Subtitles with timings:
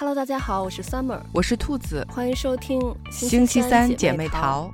[0.00, 4.72] Hello，大家好，我是 Summer，我是兔子，欢迎收听星期三姐妹淘。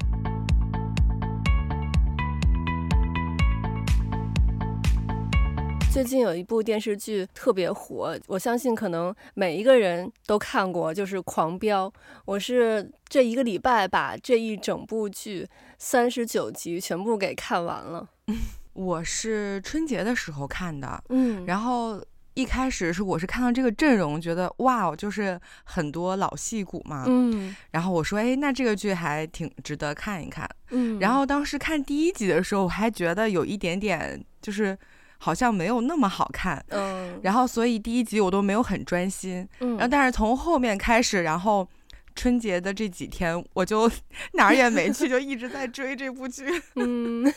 [5.92, 11.90] 最近有一部电视剧特别火，我相信可能每一个人都看过，就是《狂飙》。
[12.24, 18.08] 我是这一个礼拜把这一整部剧三十九集全部给看完了。
[18.74, 22.00] 我是春节的时候看的，嗯，然后。
[22.36, 34.76] 一开始是我是看到这个阵容，觉得哇，就是很多老戏骨嘛，嗯，然后我说，哎，那这个剧还挺值得看一看，嗯，然后当时看第一集的时候，我还觉得有一点点就是
[35.16, 41.66] 好像没有那么好看，嗯，然后所以第一集我都没有很专心，嗯，然后但是从后面开始，然后
[42.14, 43.90] 春节的这几天我就
[44.34, 46.44] 哪儿也没去，就一直在追这部剧，
[46.76, 47.32] 嗯。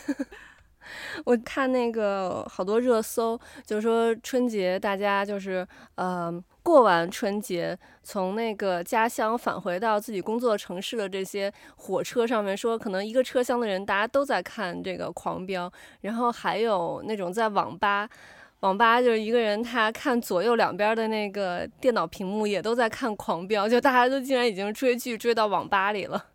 [1.24, 15.68] 我看那个好多热搜，就是说春节大家就是呃过完春节，从那个家乡返回到自己工作城市的这些火车上面，说可能一个车厢的人大家都在看这个《狂飙》，
[16.02, 18.08] 然后还有那种在网吧，
[18.60, 26.26] 网吧就是一个人他看左右两边的那个电脑屏幕也都在看《狂飙》，就大家都竟然已经追剧追到网吧里了。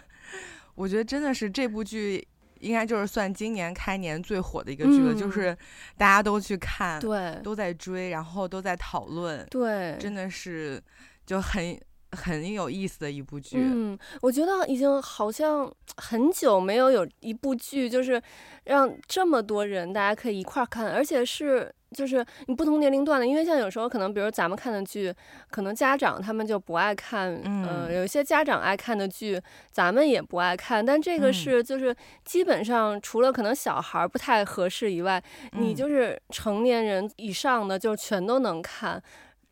[0.76, 2.28] 我觉得真的是这部剧。
[2.64, 5.56] 应该就是算今年开年最火的一个剧了，嗯，就是
[5.98, 10.82] 大家都去看，对，都在追，然后都在讨论，对，真的是
[11.26, 11.78] 就很
[12.14, 13.56] 很有意思的一部剧。
[13.58, 18.22] 嗯，我觉得已经好像很久没有有一部剧，就是
[18.64, 21.74] 让这么多人大家可以一块儿看，而且是。
[21.94, 25.14] 就是你不同年龄段的，因为像有时候可能，比如咱们看的剧，
[25.48, 29.40] 可能家长他们就不爱看，嗯、呃，有一些家长爱看的剧，
[29.70, 30.84] 咱们也不爱看。
[30.84, 39.00] 但这个是就是基本上除了可能小孩不太合适以外，嗯、你就是成年人以上的就全都能看。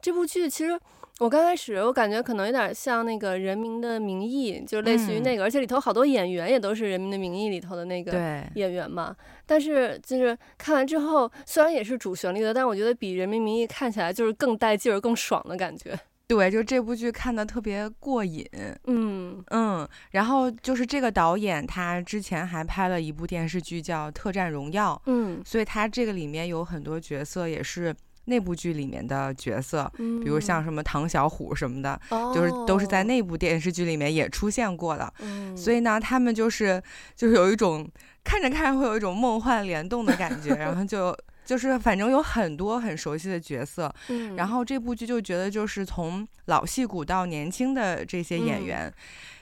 [0.00, 0.76] 这部剧其实。
[1.20, 9.14] 我刚开始我感觉可能有点像那个《人民的名义》，就类似于那个，嗯，而且里头好多演员也都是《人民的名义》里头的那个演员嘛。
[9.46, 15.96] 但是就是看完之后，虽然也是主旋律的，但我觉得比《人民名义》看起来就是更带劲儿、更爽的感觉。
[16.26, 18.44] 对，就这部剧看的特别过瘾。
[18.86, 27.94] 嗯嗯，然后就是这个导演他之前还拍了一部电视剧叫《特战荣耀》，嗯，所以他这个里面有很多角色也是。
[28.26, 35.12] 那部剧里面的角色，比如像什么唐小虎什么的，嗯、就是都是在那部电视剧里面也出现过的。
[35.18, 36.80] 嗯、所以呢，他们就是
[37.16, 37.88] 就是有一种
[38.22, 43.92] 看着看着会有一种梦幻联动的感觉，然后就就是反正有很多很熟悉的角色。
[44.08, 48.94] 嗯、然后这部剧就觉得就是从老戏骨到年轻的这些演员，嗯、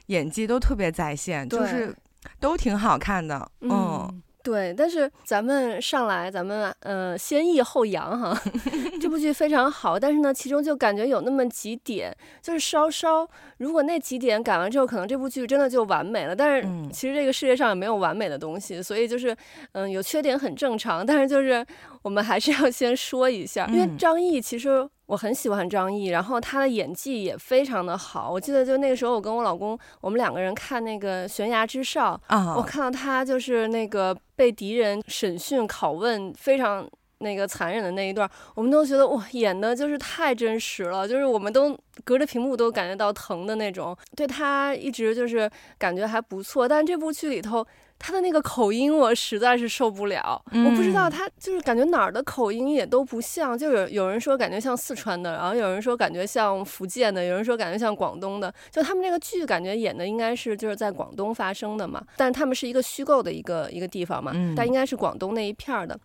[0.06, 1.94] 演技都特别在线，就是
[2.38, 3.50] 都挺好看的。
[3.60, 4.22] 嗯。
[4.40, 8.42] 嗯对，但是咱们上来，咱们呃先抑后扬哈，
[9.00, 13.28] 这部剧非常好，但是呢，其中就感觉有那么几点，就是稍稍，
[13.58, 16.34] 如果那几点改完之后，可能这部剧真的就完美了。
[16.34, 19.32] 但是其实这个世界上也没有完美的东西，所以就是
[19.72, 21.64] 嗯、呃、有缺点很正常，但是就是
[22.02, 24.88] 我们还是要先说一下，因为张译其实。
[25.10, 28.30] 我很喜欢张译，然后他的演技也非常的好。
[28.30, 36.88] 我记得就那个时候，我跟我老公，我们两个人看那个《悬崖之上》啊，我看到他就是那个被敌人审讯拷问非常
[37.18, 43.96] 那个残忍的那一段，我们都觉得哇，演的就是太真实了，就是我们都隔着屏幕都感觉到疼的那种。
[44.14, 47.66] 对他一直就是感觉还不错，但这部剧里头。
[48.02, 66.00] 他的那个口音我实在是受不了，嗯、我不知道他就是感觉哪儿的口音也都不像，就有有人说感觉像四川的，然后有人说感觉像福建的，有人说感觉像广东的，就他们这个剧感觉演的应该是就是在广东发生的嘛，但是他们是一个虚构的一个一个地方嘛，但应该是广东那一片儿的，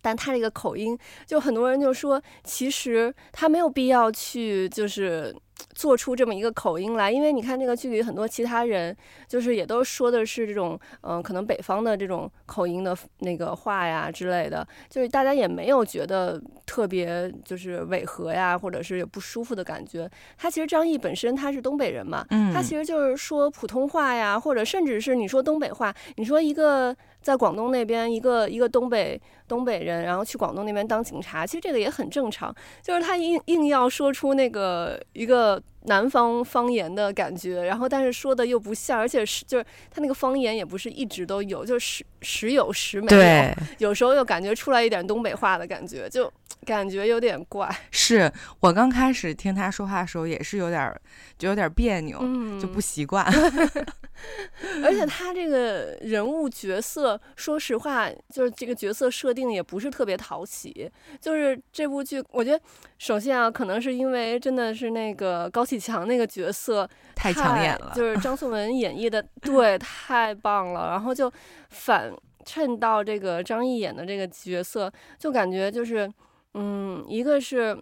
[0.00, 5.34] 但他这个口音，就很多人就说其实他没有必要去就是。
[5.76, 8.96] 做出这么一个口音来，因为你看那个剧里很多其他人，
[9.28, 20.10] 就是也都说的是这种，嗯、呃，可能北方的这种口音的那个话呀之类的，就是大家也没有觉得特别就是违和呀，或者是有不舒服的感觉。
[20.38, 35.62] 他其实张译本身他是东北人嘛，嗯，他其实就是说普通话呀，或者甚至是你说东北话，你说一个在广东那边一个一个东北东北人，然后去广东那边当警察，其实这个也很正常，就是他硬硬要说出那个一个。
[35.88, 46.32] 南方方言的感觉，然后但是说的又不像，而且是就是他那个方言也不是一直都有，就是时时有时没有，有时候又感觉出来一点东北话的感觉，就
[46.64, 47.68] 感觉有点怪。
[47.90, 50.94] 是我刚开始听他说话的时候，也是有点
[51.38, 53.24] 就有点别扭，嗯、就不习惯。
[54.82, 60.90] 而且他这个人物角色，说实话，就是这个角色设定也不是特别讨喜。
[61.20, 62.58] 就是这部剧，我觉得
[62.98, 71.30] 首先啊，可能是因为真的是那个高启强那个角色 太抢眼了，就是张颂文演绎的对太棒了，然后就
[71.68, 72.10] 反
[72.46, 76.10] 衬到这个张译演的这个角色，就感觉就是
[76.56, 77.80] 嗯，一个是。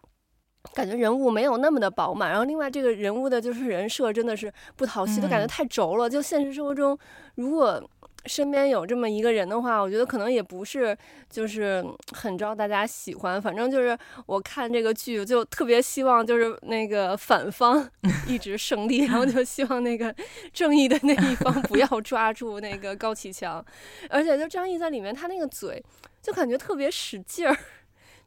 [0.72, 6.08] 感觉人物没有那么的饱满，然后另外这个人物的就是人设真的是不讨喜，都感觉太轴了。
[6.08, 6.98] 就现实生活中，
[7.34, 7.86] 如果
[8.24, 10.96] 身边有这么一个人的话，我觉得可能也不是
[11.28, 13.40] 就是很招大家喜欢。
[13.40, 17.86] 反正就是我看这个剧就特别希望就是那个反方
[18.26, 20.12] 一直胜利，然后就希望那个
[20.50, 23.62] 正义的那一方 不要抓住那个高启强，
[24.08, 25.84] 而且就张译在里面，他那个嘴
[26.22, 27.54] 就感觉特别使劲儿。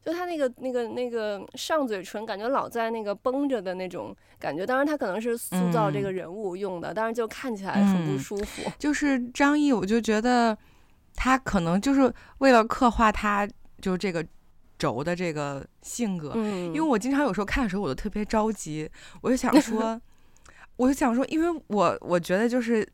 [0.08, 4.66] 就他那个那个那个上嘴唇，感觉老在那个绷着的那种感觉。
[4.66, 8.62] 当然，他可能是塑造这个人物用的，嗯、但是就看起来很不舒服。
[8.64, 10.56] 嗯、就是张译，我就觉得
[11.14, 13.46] 他可能就是为了刻画他
[13.82, 14.24] 就这个
[14.78, 16.32] 轴的这个性格。
[16.36, 18.88] 嗯、因为我经常有时候看的时候，我都特别着急，
[19.20, 20.00] 我就想说，
[20.76, 22.88] 我就想说，因为我我觉得就是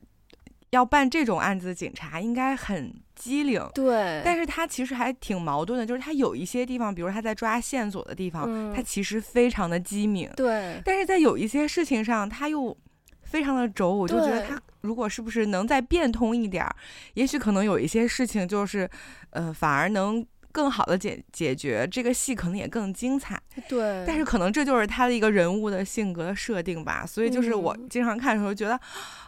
[0.75, 2.93] 要办这种案子的警察应该很。
[3.15, 12.77] 机灵，对，但是他其实还挺矛盾的，就是他有一些地方，比如他在抓线索的地方，嗯、他其实非常的机敏，对，但是在有一些事情上，他又
[13.23, 16.75] 非常的轴，我就觉得他如果是不是能再变通一点儿，
[17.15, 18.91] 也许可能有一些事情就是，
[19.31, 28.79] 呃，反而能更好的解解决，这个戏可能也更精彩，对，但是可能这就是他的一个人物的性格的设定吧，所以就是我经常看的时候觉得、嗯、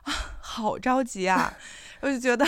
[0.05, 1.53] 啊，好着急啊。
[2.03, 2.47] 我就觉得，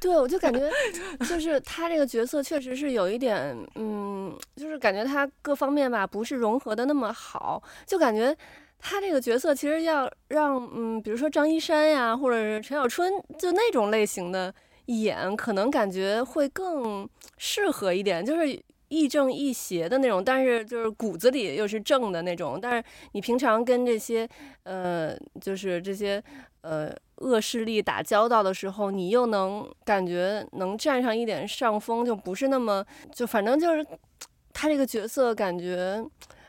[0.00, 0.68] 对，我就感觉，
[1.28, 8.34] 就是他这个角色确实是有一点，嗯，就是感觉他各方面吧不是融合的那么好，就感觉
[8.80, 14.52] 他这个角色其实要让，嗯，比如说张一山呀，或者是陈小春，就那种类型的
[14.86, 24.28] 演，可能感觉会更适合一点，就是亦正亦邪的那种，但是就是骨子里又是正的那种，但是你平常跟这些，
[24.64, 26.22] 呃，就是这些。
[26.62, 33.86] 呃，恶势力打交道的时候，你又能感觉能占上一点上风，就不是那么就反正就是
[34.52, 36.04] 他这个角色感觉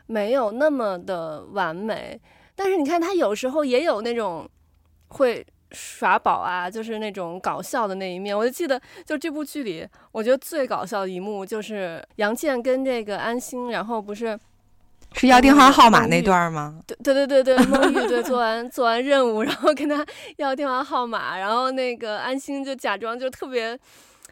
[0.06, 2.20] 没有那么的完美。
[2.56, 4.50] 但是你看他有时候也有那种
[5.10, 8.36] 会耍宝啊，就是那种搞笑的那一面。
[8.36, 14.38] 我就记得就这部剧里，我觉得最搞笑的一幕就是杨健跟这个安心，然后不是。
[15.14, 16.80] 是要电话号码那段吗？
[16.86, 20.04] 对对对对对， 孟玉对做完做完任务，然后跟他
[20.36, 23.78] 要电话号码，然后那个安心就假装就特别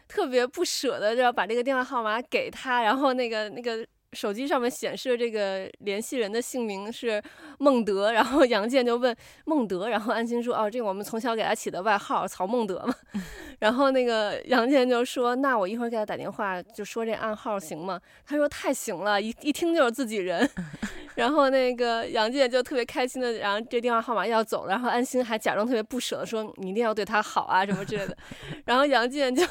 [0.07, 3.85] 特别不舍得，就要把这个电话号码给他，然后那个那个。
[4.17, 7.21] 手机上面显示这个联系人的姓名是
[7.59, 9.15] 孟德，然后杨建就问
[9.45, 12.95] 孟德，然后安心说哦，这个我们从小给他起的外号曹孟德嘛。
[13.59, 18.01] 然后那个杨建就说那我一会儿给他打电话就说这暗号行吗？
[18.25, 20.49] 他说太行了，一一听就是自己人。
[21.13, 28.17] 然后那个杨建就特别开心的，然后这电话号码要走了，然后安心还假装特别不舍得说你一定要对他好啊什么之类的。
[28.65, 29.43] 然后杨建就。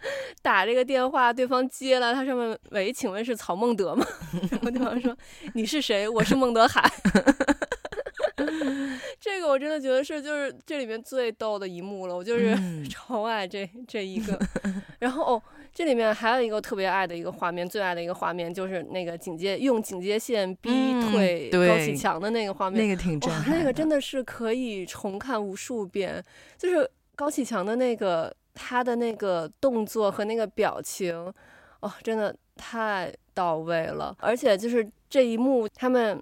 [0.42, 4.06] 打这个电话，对方接了，他上面喂，请问是曹孟德吗？
[4.50, 5.16] 然后对方说
[5.54, 6.08] 你是谁？
[6.08, 6.82] 我是孟德海。
[9.18, 12.56] 这个我真的觉得是就是这里面最逗的一幕了，我就是
[12.88, 14.38] 超爱这这一个。
[14.98, 20.70] 然后哦，这里面还有一个特别爱的一个画面，最爱的一个画面就是那个警戒用警戒线逼
[21.10, 26.22] 退高启强的那个画面，那个挺真，那个真的是可以重看无数遍，
[26.58, 28.34] 就是高启强的那个。
[28.56, 31.14] 他的那个动作和那个表情，
[31.80, 34.16] 哦，真的太到位了。
[34.18, 36.20] 而且就是这一幕，他们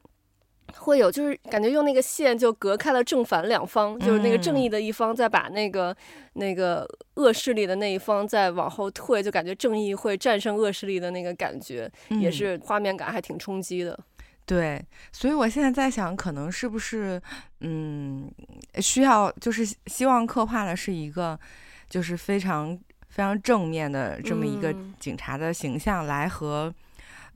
[0.76, 5.96] 会有，就是感觉用那个线就隔开了正反两方，就是那个正义的一方在把那个
[6.32, 13.96] 那个恶势力的那一方再往后退，就感觉正义会战胜恶势力的那个感觉，也是画面感还挺冲击的。
[14.44, 17.22] 对，所以我现在在想，可能是不是，
[17.60, 18.28] 嗯，
[18.80, 21.38] 需要就是希望刻画的是一个。
[21.94, 22.76] 就是非常
[23.08, 26.74] 非常正面的这么一个警察的形象，来和，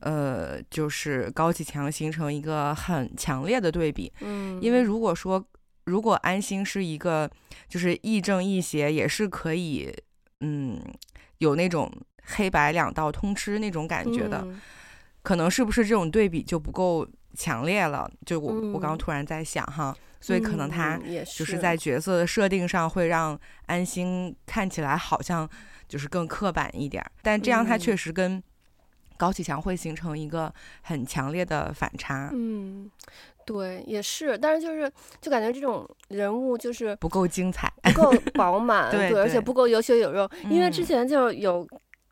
[0.01, 4.11] 嗯、呃，就是高启强形成一个很强烈的对比。
[4.19, 5.41] 嗯，因为如果说
[5.85, 7.31] 如果安心是一个
[7.69, 9.89] 就是亦正亦邪，也是可以，
[10.41, 10.77] 嗯，
[11.37, 11.89] 有那种
[12.35, 14.59] 黑白两道通吃那种感觉的，嗯、
[15.23, 18.11] 可能是不是这种对比就不够强烈了？
[18.25, 19.95] 就我、嗯、我刚刚突然在想哈。
[20.19, 21.57] 所以可能他就是。
[21.59, 25.47] 在角色的设定上会让安心看起来好像
[25.87, 28.41] 就是更刻板一点，但这样他确实跟
[29.17, 32.29] 高启强会形成一个很强烈的反差。
[32.33, 32.89] 嗯，
[33.45, 41.67] 对，也是，但是就是就感觉这种人物就是不够精彩，不够饱满， 对，对，而且不够有血有肉，嗯、因为之前就有。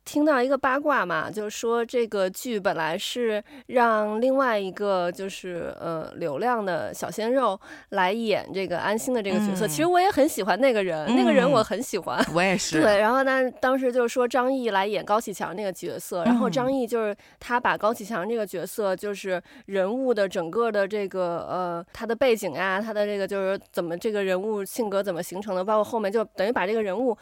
[0.08, 7.60] 听到一个八卦嘛，就是说这个剧本来是让另外一个就是呃流量的小鲜肉
[7.90, 9.68] 来演这个安心的这个角色。
[9.68, 12.26] 嗯、其实我也很喜欢那个人，嗯、那个人我很喜欢。
[12.34, 12.82] 我也是。
[12.82, 27.18] 对，然后但当时就是说张译来演高启强那个角色，然后张译就是他把高启强这个角色就是人物的整个的这个呃他的背景啊，他的这个就是怎么这个人物性格怎么形成的，包括后面就等于把这个人物。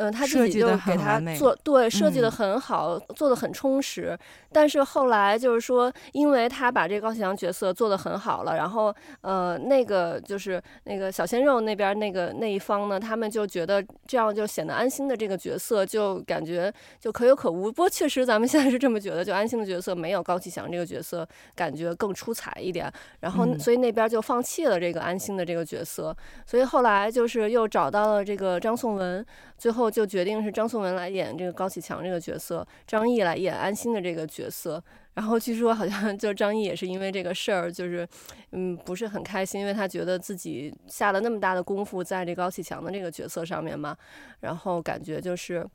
[0.00, 4.18] 嗯、呃，他自己就给他做对设计的很好，嗯、做的很充实。
[4.50, 17.70] 但是后来就是说，因为他把这个高启强角色做的很好了，然后呃，那个就是那个小鲜肉那边那个那一方呢，他们就觉得这样就显得安心的这个角色就感觉就可有可无。
[17.70, 22.90] 不过确实咱们 现在是这么觉得，就安心的角色没有高启强这个角色感觉更出彩一点。
[23.20, 26.16] 然后所以那边就放弃了这个安心的这个角色。
[26.46, 29.22] 所以后来就是又找到了这个张颂文，
[29.58, 29.89] 最后。
[29.90, 34.82] 就决定是张颂文来演这个高启强这个角色，张译来演安心的这个角色。
[35.14, 38.06] 然后据说好像就张译也是因为这个事儿，就是
[38.52, 43.96] 嗯不是很开心，因为他觉得自己下了那么大的功夫在这高启强的这个角色上面嘛，
[44.40, 45.66] 然后感觉就是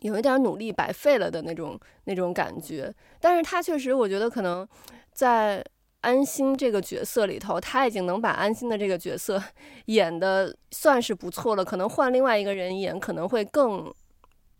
[0.00, 2.92] 有一点努力白费了的那种那种感觉。
[3.20, 4.66] 但是他确实，我觉得可能
[5.12, 5.64] 在。
[6.06, 9.42] 安心这个角色里头，他已经能把安心的这个角色
[9.86, 11.64] 演的算是不错了。
[11.64, 13.92] 可能换另外一个人演，可能会更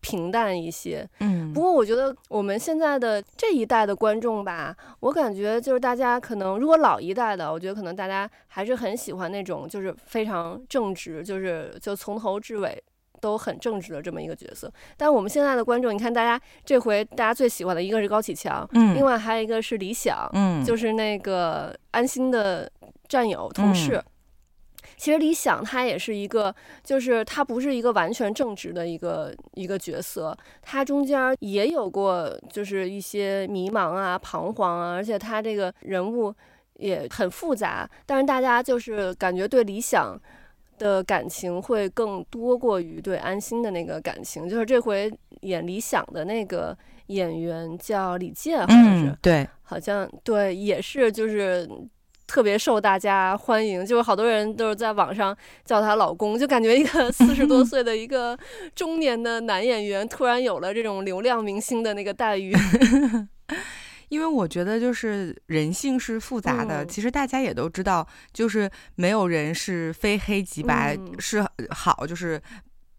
[0.00, 1.08] 平淡一些。
[1.20, 12.82] 嗯，不过我觉得我们现在的这一代的观众吧，我感觉就是大家可能如果老一代的，我觉得可能大家还是很喜欢那种就是非常正直，就是就从头至尾。
[13.26, 22.70] 都很正直的这么一个角色，但我们现在的观众，你看，大家这回大家最喜欢的一个是高启强，嗯，另外还有一个是李想，嗯，就是那个安心的
[23.08, 23.96] 战友同事。
[23.96, 24.04] 嗯、
[24.96, 26.54] 其实李想他也是一个，
[26.84, 36.32] 就是他不是一个完全正直的一个一个角色，他中间也有过就是一些迷茫啊、彷徨啊，而且他这个人物
[36.74, 40.16] 也很复杂，但是大家就是感觉对李想。
[40.78, 51.68] 的感情会更多过于对安心的那个感情，就是这回演李想的那个演员叫李健，好像是、嗯、对，好像对，也是就是
[52.26, 58.36] 特别受大家欢迎，就是好多人都是在网上叫他老公，就感觉一个四十多 岁的一个
[58.74, 62.54] 中年的男演员突然有了这种流量明星的那个待遇。
[64.08, 72.40] 因为我觉得就是人性是复杂的，嗯、其实大家也都知道，就是没有人是非黑即白，嗯、是好就是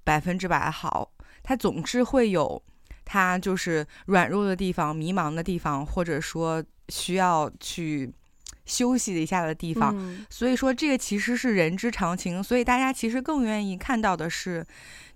[0.03, 1.09] 百分之百好，
[1.43, 2.61] 他总是会有
[3.05, 8.11] 他就是软弱的地方、迷茫的地方，或者说需要去
[8.65, 9.95] 休息一下的地方。
[9.97, 14.65] 嗯、所以说这个其实是人之常情，所以大家其实更愿意看到的是，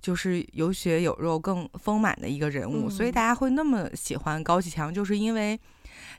[0.02, 2.88] 就是有血有肉、更丰满的一个人物。
[2.88, 5.60] 嗯、所以大家会那么喜欢高启强，就是因为。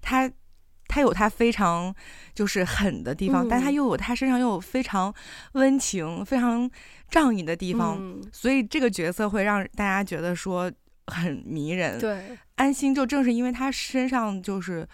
[0.01, 0.31] 他，
[0.89, 1.95] 他有他非常
[2.35, 5.13] 就是狠的地方，嗯、但他又有他身上又有非常
[5.53, 6.71] 温情、非常
[7.09, 10.71] 仗义的地方，嗯、所以这个角色会让大家觉得说
[11.07, 11.99] 很迷人。
[11.99, 14.87] 对，安心就正是因为他身上就是，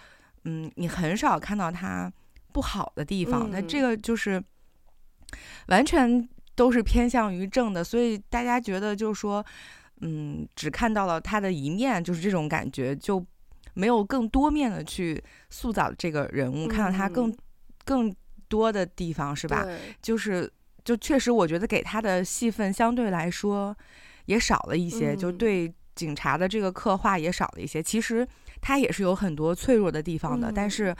[0.45, 2.13] 嗯，你很少看到他
[2.53, 4.43] 不好的地方，那、嗯、这个就是
[5.67, 9.45] 完全都是偏向于正的，所以大家觉得就是说，
[10.01, 13.27] 嗯，只看到了他的一面，就是这种感觉就。
[13.79, 17.33] 没有更多面的去塑造这个人物，嗯、看到他更
[17.85, 18.13] 更
[18.49, 19.65] 多的地方，是吧？
[20.03, 20.53] 就是
[20.85, 23.77] 就确实，我觉得给他的戏份相对来说
[24.25, 27.81] 也少了一些，嗯、就对警察的这个刻画也少了一些。
[27.81, 28.27] 其实
[28.61, 30.93] 他也是有很多脆弱的地方的，嗯、但是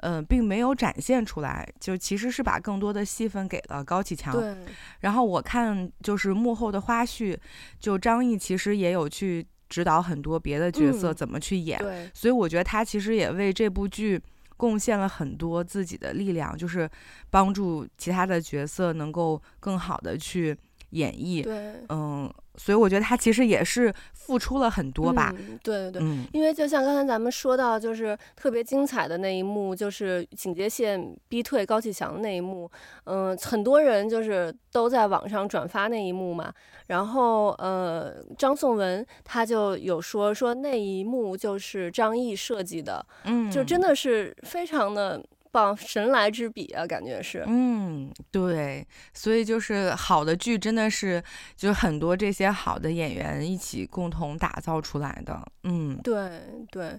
[0.00, 1.66] 嗯、呃，并没有展现出来。
[1.80, 4.34] 就其实是把更多的戏份给了高启强。
[4.38, 4.54] 对。
[5.00, 7.34] 然后我看就是幕后的花絮，
[7.80, 9.46] 就张译其实也有去。
[9.68, 14.20] 指导很多别的角色怎么去演，嗯、所以我觉得他其实也为这部剧
[14.56, 16.88] 贡献了很多自己的力量，就是
[17.30, 20.56] 帮助其他的角色能够更好的去
[20.90, 21.42] 演绎。
[21.42, 22.32] 对，嗯。
[22.56, 25.34] 所以我觉得他其实也是付出了很多吧。
[25.38, 32.70] 嗯、对对对，嗯、因为就像刚才咱们说到，就是特别精彩的那一幕，就是警戒线逼退高启强的那一幕。
[33.04, 36.52] 嗯、呃，很多人就是都在网上转发那一幕嘛。
[36.88, 45.22] 然后呃，张颂文他就有说说那一幕就是张译设计的，嗯，就真的是非常的。
[45.76, 51.22] 神来之笔啊，感觉是，嗯，对，所以就是好的剧真的是
[51.56, 56.98] 就很多这些好的演员一起共同打造出来的，嗯，对对，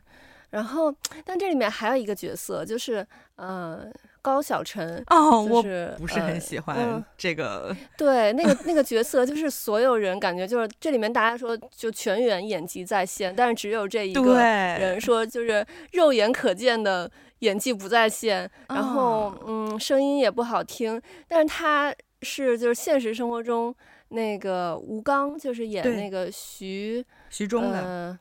[0.49, 3.85] 然后，但这里面还有一个角色，就是呃
[4.27, 7.69] 高晓晨哦，就是、我不是很喜欢这个。
[7.69, 23.73] 呃、对，那个那个角色，就是所有人感觉就是这里面大家说就全员演技在线，但是只有这一个人说就是肉眼可见的演技不在线，然后、哦、嗯声音也不好听，但是他是就是现实生活中
[24.09, 27.79] 那个吴刚，就是演那个徐徐忠的。
[27.79, 28.19] 呃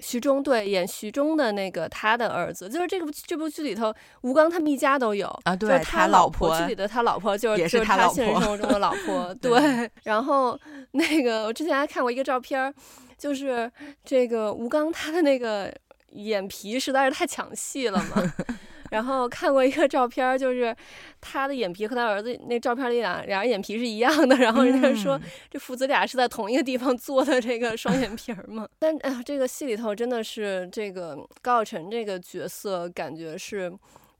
[0.00, 9.90] 徐忠对演徐忠的那个他的儿子，就是这个这部剧里头，吴刚他们一家都有啊，对，就是他老婆剧里的他老婆就是也是他现实生活中的老婆， 对，对。
[10.04, 10.58] 然后
[10.92, 12.72] 那个我之前还看过一个照片，
[13.16, 13.70] 就是
[14.04, 15.74] 这个吴刚他的那个
[16.10, 18.34] 眼皮实在是太抢戏了嘛。
[18.90, 20.74] 然后看过一个照片，就是
[21.20, 24.36] 他的眼皮和他儿子那照片里俩俩人眼皮是一样的。
[24.36, 28.68] 然后人家说这父子俩是在同一个地方做的这个双眼皮儿嘛。
[28.78, 33.72] 但哎呀，这个戏里头真的是这个高晓晨这个角色，感觉是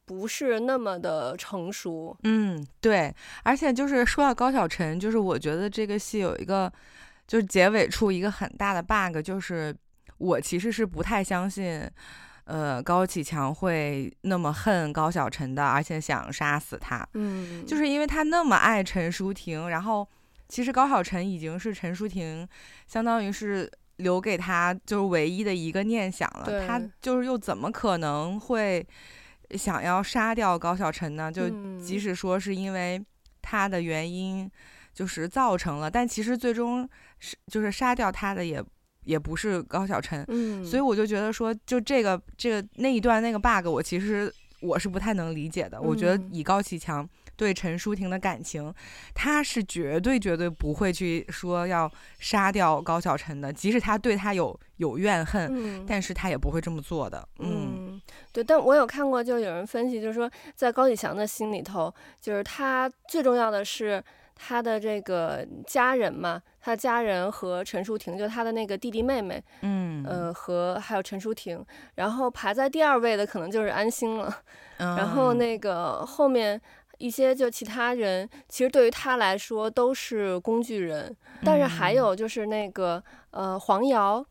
[0.05, 2.17] 不是那么的成熟？
[2.23, 3.15] 嗯，对。
[3.45, 6.73] 而且就是说到高晓晨，就是我觉得这个戏有一个
[7.27, 9.75] 就是结尾处一个很大的 bug，就是
[10.19, 11.89] 我其实是不太相信。
[12.49, 19.69] 呃，高启强会那么恨高晓晨的，而且想杀死他，嗯，就是因为他那么爱陈淑婷。
[19.69, 20.09] 然后，
[20.49, 22.49] 其实高晓晨已经是陈淑婷，
[22.87, 26.67] 相当于是留给他就是唯一的一个念想了。
[26.67, 28.87] 他就是又怎么可能会
[29.51, 31.31] 想要杀掉高晓晨呢？
[31.31, 32.99] 就即使说是因为
[33.43, 34.51] 他的原因，
[34.95, 36.89] 就是造成了，但其实最终
[37.19, 38.65] 是就是杀掉他的也。
[39.09, 45.79] 也不是高晓晨，嗯，所以我就觉得说，就这个这个那一段那个 bug，我其实我是不太能理解的。
[45.79, 48.71] 嗯、我觉得以高启强对陈淑婷的感情，
[49.15, 57.27] 他是绝对绝对不会去说要杀掉高晓晨的，即使他对他有有怨恨，嗯，但是他也不会这么做的。
[57.39, 58.45] 嗯，嗯对。
[58.45, 64.05] 但我有看过，就有人分析，就是说在高启强的心里头，就是他最重要的是。
[64.39, 71.63] 他的这个家人嘛，他的家人和陈淑婷，就他的那个弟弟妹妹，嗯，呃，和还有陈淑婷，
[71.97, 74.35] 然后排在第二位的可能就是安心了，
[74.79, 76.59] 嗯、然后那个后面
[76.99, 81.15] 一些就其他人，其实对于他来说都是工具人，
[81.45, 84.25] 但是还有就是那个呃黄瑶。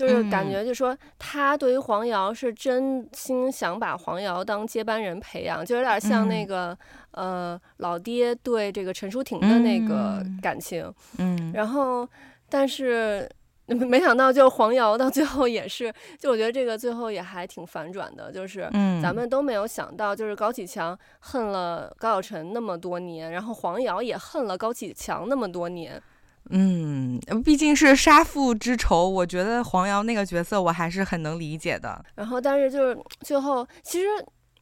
[0.00, 6.74] 就是感觉，就是说，他对于黄瑶是真心想把黄瑶当接班人培养，就有点像那个，
[7.10, 10.90] 呃，老爹对这个陈淑婷的那个感情。
[11.18, 11.52] 嗯。
[11.52, 12.08] 然后，
[12.48, 13.28] 但是
[13.66, 18.66] 没想到，就黄瑶到最后也是，就我觉得这个最后也还挺反转的，就是，
[19.02, 26.02] 咱们都没有想到，就是高启强恨了高晓晨那么多年，然后黄瑶也恨了高启强那么多年。
[26.50, 32.04] 嗯，毕竟是杀父之仇，我觉得黄瑶那个角色我还是很能理解的。
[32.14, 34.06] 然后，但是就是最后，其实。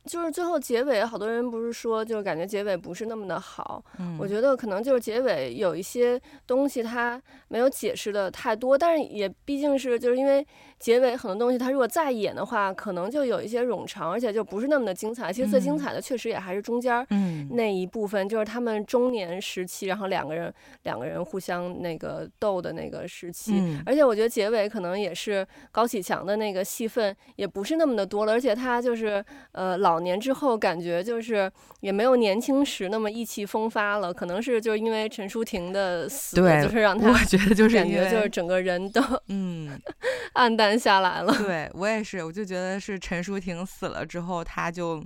[0.05, 3.85] 就是最后结尾，好多人不是说，就是感觉结尾不是那么的好。
[3.99, 10.47] 嗯，我觉得可能就是结尾有一些东西它没有解释的太多，但是也毕竟是就是因为
[10.79, 15.33] 结尾很多东西，他如果再演的话，可能就有一些冗长，而且就不是那么的精彩。
[15.33, 17.07] 其实最精彩的确实也还是中间
[17.51, 20.53] 那一部分，就是他们中年时期，然后两个人
[20.85, 23.63] 两个人互相那个斗的那个时期。
[23.85, 29.99] 而且我觉得结尾可能也是高启强的那个戏份也不是那么的多了，而且他就是呃老。
[29.99, 34.15] 年之后，感觉就是也没有年轻时那么意气风发了。
[34.15, 39.79] 可能是就是因为陈淑婷的死，对，就是让他我觉得就是感觉就是整个人都嗯
[40.35, 41.33] 暗淡下来了。
[41.39, 45.05] 对我也是，我就觉得是陈淑婷死了之后，他就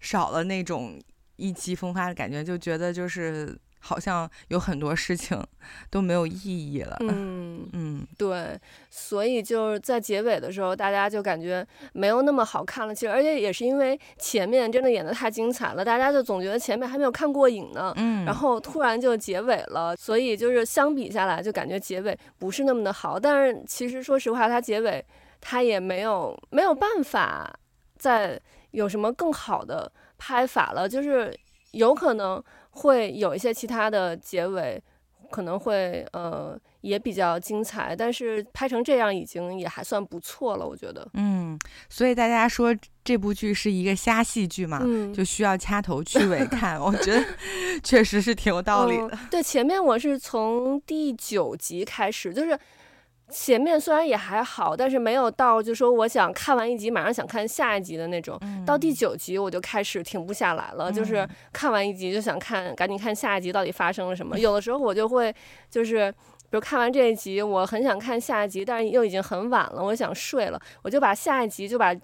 [0.00, 0.98] 少了那种
[1.36, 3.54] 意气风发的感觉，就觉得就是。
[3.86, 5.38] 好像有很多事情
[5.90, 6.96] 都没有意义了。
[7.00, 12.94] 嗯 嗯，对，所以就是在结尾的时候，大家就感觉没有那么好看了。
[12.94, 17.92] 其实，而且也是因为前面真的演得太精彩了，大家就总觉得前面还没有看过瘾呢。
[17.96, 23.20] 嗯，然后突然就结尾了，所以就是相比下来，就感觉结尾不是那么的好。
[23.20, 25.04] 但是其实说实话，它结尾
[25.42, 27.54] 它也没有没有办法
[27.98, 31.38] 再有什么更好的拍法了，就是
[31.72, 32.42] 有可能。
[32.74, 34.82] 会有一些其他的结尾，
[35.30, 41.08] 可能会呃也比较精彩，但是拍成这样已经也还算不错了，我觉得。
[41.14, 41.58] 嗯，
[41.88, 47.24] 所以大家说这部剧是一个瞎戏剧嘛，嗯，就需要掐头去尾看， 我觉得
[47.82, 49.08] 确实是挺有道理的。
[49.12, 52.58] 嗯，对，前面我是从第九集开始，就是。
[53.30, 58.38] 前面虽然也还好，但是没有到就说我想看完一集马上想看下一集的那种。
[58.42, 64.38] 嗯、到第九集我就开始停不下来了，嗯、就是看完一集就想看，赶紧看下一集到底发生了什么。
[64.38, 65.34] 有的时候我就会
[65.70, 71.94] 就是，比如看完这一集，我很想看下一集，但是又已经很晚了，我想睡了，我就把下一集就把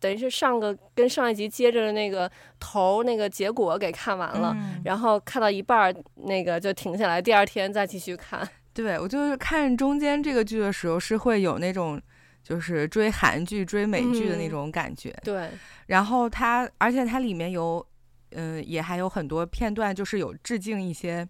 [0.00, 8.48] 等于是上个跟上一集接着的那个头那个结果给看完了，嗯、然后看到一半儿那个就停下来，第二天再继续看。
[8.82, 12.00] 对，我就是看中间这个剧的时候是会有那种
[12.42, 15.10] 就是追韩剧、追美剧的那种感觉。
[15.10, 15.50] 嗯、对，
[15.86, 17.84] 然后它而且它里面有
[18.30, 21.28] 嗯、呃，也还有很多片段，就是有致敬一些。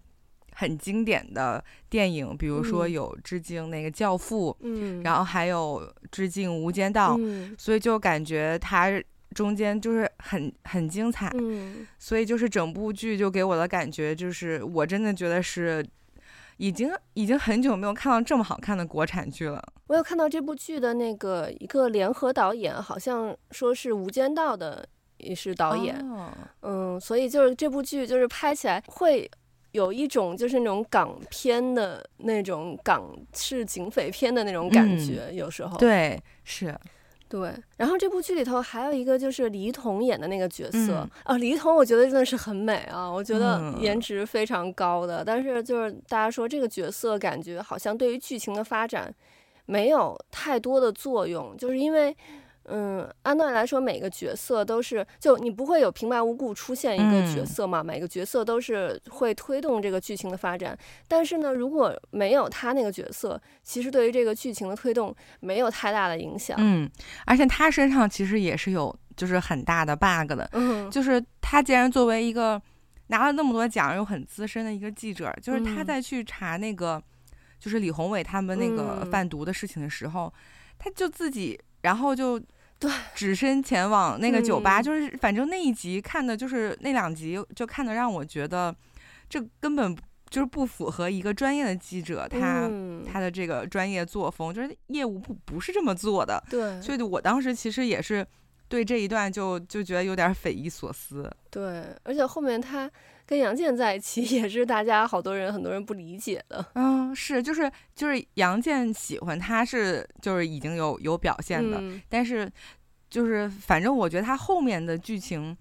[0.51, 8.91] 很经典的电影，比如说有致敬那个《教父》，嗯，然后还有致敬《无间道》，嗯，所以就感觉它
[9.33, 15.85] 中间就是很很精彩，嗯，所以就是整部剧就给我的感觉就是，我真的觉得是
[16.59, 19.61] 已经已经很久没有看到这么好看的国产剧了。
[19.87, 29.29] 我有看到这部剧的那个一个联合导演，好像说是《无间道》的也是导演，哦，嗯，所以就是这部剧就是拍起来会。
[29.71, 36.75] 有一种就是那种港片的那种港式警匪片的那种感觉，嗯、有时候对是，
[37.29, 37.53] 对。
[37.77, 45.23] 然后这部剧里头还有一个就是黎童演的那个角色啊、嗯哦，黎童我觉得真的是很美啊，我觉得颜值非常高的。
[45.23, 49.13] 嗯、但是就是大家说这个角色感觉好像对于剧情的发展
[49.65, 52.13] 没有太多的作用，就是因为。
[52.71, 57.81] 嗯，按道理来说，每个角色都是就你不会有平白无故出现一个角色嘛？
[57.81, 60.77] 嗯、每个角色都是会推动这个剧情的发展。
[61.07, 66.55] 但是呢，如果没有他那个角色，其实对于这个剧情的推动没有太大的影响。
[66.59, 66.89] 嗯，
[67.25, 70.47] 而且他身上其实也是有就是很大的 bug 的。
[70.53, 72.61] 嗯，就是他既然作为一个
[73.07, 77.03] 拿了那么多奖又很资深的一个记者，就是他在去查那个、嗯、
[77.59, 80.33] 就是李宏伟他们那个贩毒的事情的时候，嗯、
[80.77, 82.39] 他就自己然后就。
[82.79, 88.73] 对，只身前往那个酒吧，嗯、就是反正那一集看的，就是那两集就看的，让我觉得
[89.29, 89.93] 这根本
[90.29, 96.41] 就是不符合一个专业的记者他、嗯、他的这个专业作风，就是业务不不是这么做的。
[96.49, 98.25] 对，所以我当时其实也是
[98.67, 101.29] 对这一段就就觉得有点匪夷所思。
[101.49, 102.89] 对，而且后面他
[103.29, 106.65] 跟杨健在一起， 也是大家好多人很多人不理解的。
[106.73, 112.51] 嗯，是，就是就是杨健喜欢他是就是已经有有表现的，嗯、但是
[113.07, 115.55] 就是反正我觉得他后面的剧情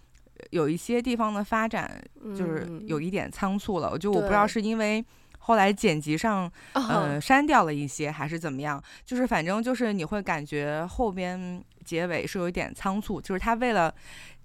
[0.48, 2.02] 有一些地方的发展
[2.34, 3.90] 就是有一点仓促了。
[3.90, 5.04] 我、嗯、就我不知道是因为
[5.38, 13.94] 后来剪辑上对呃删掉了一些还是怎么样，就是反正就是你会感觉后边结尾是有一点仓促，就是他为了。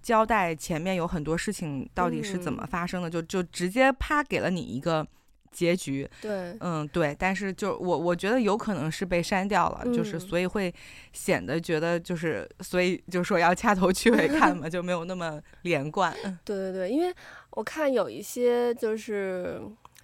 [0.03, 5.07] 交代前面有很多事情到底是怎么发生的，嗯、就就直接啪给了你一个
[5.51, 6.07] 结局。
[6.21, 7.15] 对，嗯，对。
[7.17, 10.71] 但是就我我觉得有可能是被删掉了，嗯、就是所以会
[11.13, 16.13] 显得觉得就是所以就说要掐头去尾看嘛，就没有那么连贯。
[16.43, 17.11] 对对对，因为
[17.51, 19.59] 我看有一些就是。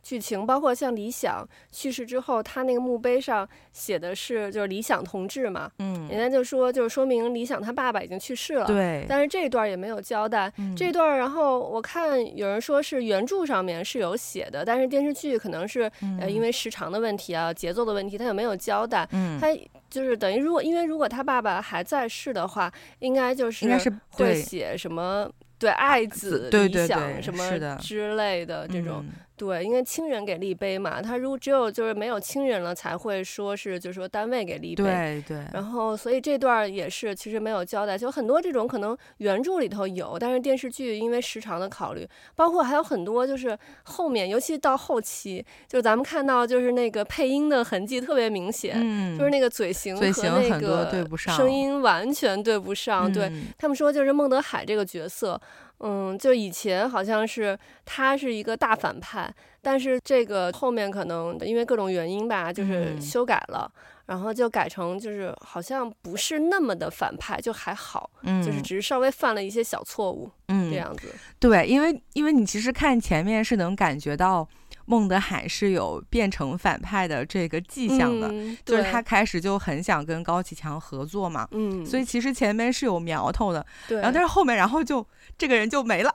[0.10, 19.48] 剧情包括像李想去世之后，他那个墓碑上写的是就是李想同志嘛，嗯，人家就说就是说明李想他爸爸已经去世了，对，但是这一段也没有交代，嗯、这段然后我看有人说是原著上面是有写的，但是电视剧可能是、嗯、呃因为时长的问题啊节奏的问题，他也没有交代，嗯，他
[19.92, 29.06] 就是等于如果因为如果他爸爸还在世的话，应该就是应该是会写什么对爱子理想什么之类的这种。
[29.40, 34.84] 对，因为亲人给立碑嘛，他如果只有就是没有亲人了，才会说是就是说单位给立碑。
[34.84, 35.38] 对对。
[35.54, 50.12] 然后，所以这段也是其实没有交代，就很多这种可能原著里头有，但是电视剧因为时长的考虑，包括还有很多就是后面，尤其到后期，就是咱们看到就是那个配音的痕迹特别明显，嗯、就是那个嘴型和那个
[51.18, 53.10] 声音完全对不上。
[53.14, 55.40] 对，嗯、他们说就是孟德海这个角色。
[55.80, 71.14] 嗯，就以前好像是他是一个大反派，但是这个后面可能因为各种原因吧，就是修改了，嗯、然后就改成就是好像不是那么的反派，就还好，嗯、就是只是稍微犯了一些小错误，嗯，这样子。
[71.40, 74.48] 对，因为因为你其实看前面是能感觉到。
[74.90, 85.06] 孟德海是有变成反派的这个迹象的，嗯、就是他开始就很想跟高启强合作嘛，嗯，所以其实前面是有苗头的，对，然后但是后面然后就
[85.38, 86.12] 这个人就没了，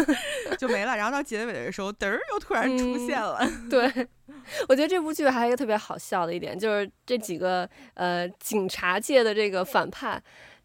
[0.58, 4.08] 就没了，然后到结尾的时候，嘚儿又突然出现了，嗯、对，
[4.68, 10.22] 我觉得这部剧还有一个特别好笑的一点，就是这几个呃警察界的这个反派。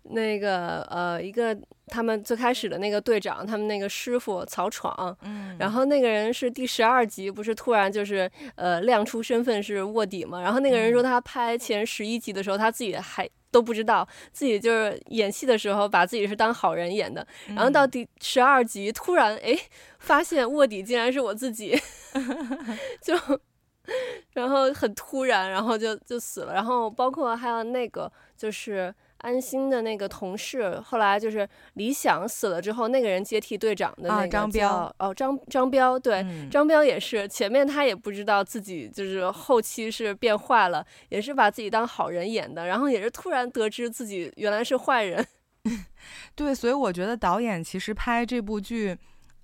[0.09, 10.39] 那个呃，一个他们最开始的那个队长，他们那个师傅曹闯，嗯，然后那个人是第十二集，不是突然就是呃亮出身份是卧底嘛？
[10.41, 19.57] 然后那个人说他拍前十一集的时候，他自己还都不知道，自己就是演戏的时候把自己是当好人演的，然后到第十二集突然哎
[19.97, 21.75] 发现卧底竟然是我自己，
[23.01, 23.15] 就
[24.33, 28.93] 然后很突然，然后就就死了，然后包括还有那个就是。
[29.25, 45.25] 安心的那个同事，后来就是李想死了之后，那个人接替队长的那个张彪哦，张张彪对，嗯、张彪也是前面他也不知道自己就是后期是变坏了，也是把自己当好人演的，然后也是突然得知自己原来是坏人。
[46.35, 48.95] 对，所以我觉得导演其实拍这部剧，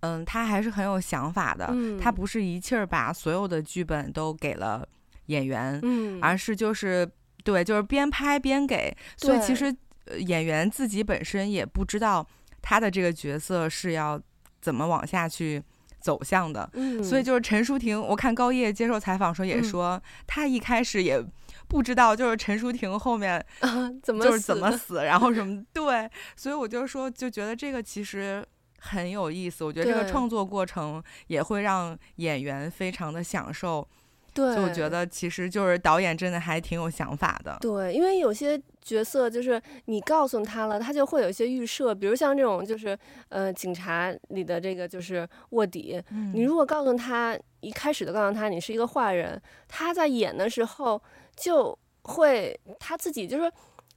[0.02, 4.88] 嗯，他还是很有想法的，嗯、他不是一气儿把所有的剧本都给了
[5.26, 7.10] 演员，嗯，而是就是。
[7.44, 9.76] 对，就是边拍边给，所以其实
[10.20, 12.26] 演员自己本身也不知道
[12.62, 14.22] 他的这个角色是要
[14.60, 15.62] 怎么往下去
[16.00, 16.70] 走向的。
[16.74, 21.24] 嗯，所以就是陈淑婷，我看高叶接受采访时候也说，嗯、他一开始也
[21.68, 23.44] 不知道，就是陈淑婷后面
[24.04, 28.46] 怎么就是怎么死，然后什么对，所以我就说就觉得这个其实
[28.80, 29.64] 很有意思。
[29.64, 33.88] 我觉得这个创作过程也会让演员非常的享受。
[34.34, 37.58] 对，就我觉得其实就是导演真的还挺有想法的。
[37.62, 42.98] 对，因为有些角色就是你告诉他了，他就会有一些预设，比如像这种就是
[43.30, 51.02] 呃警察里的这个就是卧底，嗯、你如果告诉他一开始就告诉他你是一个坏人，他在演的时候
[51.36, 53.52] 就会他自己就是。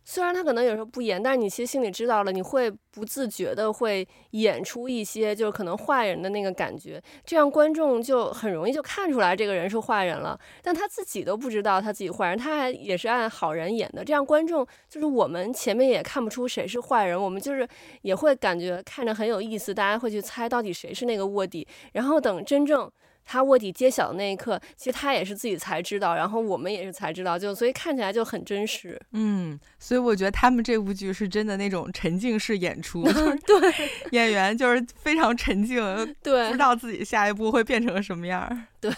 [0.05, 10.39] 虽然他可能有时候不演，但是你其实心里知道了，你会不自觉的会演出一些就是可能坏人的那个感觉，这样观众就很容易就看出来这个人是坏人了。
[10.63, 17.67] 但他自己都不知道他自己坏人，他还也是按好人演的，这样观众就是我们前面也看不出谁是坏人，我们就是
[18.03, 22.91] 也会感觉看着很有意思，大家会去猜到底谁是那个卧底，然后等真正。
[23.25, 29.01] 他卧底揭晓的那一刻，其实他也是自己才知道，然后我们也是才知道，就所以看起来就很真实。
[29.13, 33.03] 嗯，所以我觉得他们这部剧是真的那种沉浸式演出，
[33.47, 35.77] 对，演员就是非常沉浸，
[36.23, 38.67] 对，不知道自己下一步会变成什么样。
[38.81, 38.91] 对，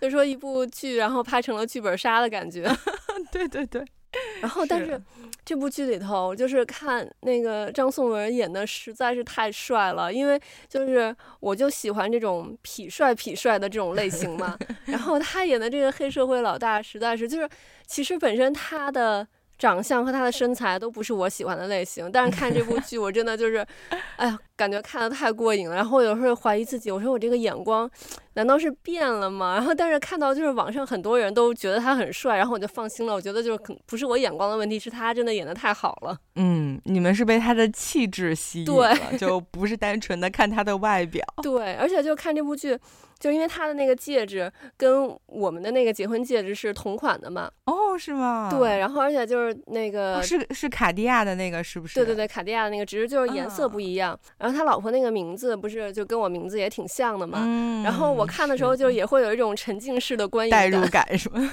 [0.00, 2.70] 就说一部剧，然后拍成了剧本杀的感觉。
[3.32, 3.84] 对 对对。
[4.40, 5.00] 然后，但是
[5.44, 14.56] 这部剧里头，就是看那个张颂文演的实在是太帅了，因为就是我就喜欢这种痞帅痞帅的这种类型嘛。
[14.86, 17.48] 然后他演的这个黑社会老大，实在是就是
[17.86, 19.26] 其实本身他的。
[19.60, 23.64] 长相和他的身材都不是我喜欢的类型，但是看这部剧我真的就是，
[24.16, 25.76] 哎呀，感觉看的太过瘾了。
[25.76, 27.88] 然后有时候怀疑自己，我说我这个眼光
[28.32, 29.52] 难道是变了吗？
[29.60, 33.12] 然后但是看到就是网上很多人都觉得他很帅，然后我就放心了。
[33.12, 36.16] 我觉得就是可不是我眼光的问题，是他真的演的太好了。
[36.36, 41.22] 嗯，你们是被他的气质吸引了，对就不是单纯的看他的外表。
[41.42, 42.78] 对，而且就看这部剧。
[43.20, 47.50] 就因为他的那个戒指跟我们的那个结婚戒指是同款的嘛？
[47.66, 48.48] 哦，是吗？
[48.50, 51.94] 对，然后而且就是那个、哦、是是卡地亚的那个，是不是？
[51.96, 54.18] 对对对，卡地亚的那个，只是就是颜色不一样。
[54.22, 57.42] 嗯、然后他老婆那个名字不是就跟我名字也挺像的嘛？
[57.44, 57.82] 嗯。
[57.82, 61.52] 然后我看的时候就也会有一种沉浸式的观影代入感，是吗？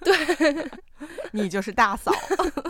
[0.00, 0.14] 对，
[1.32, 2.12] 你就是大嫂，